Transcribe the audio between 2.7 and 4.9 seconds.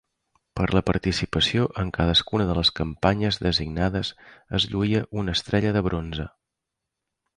campanyes designades es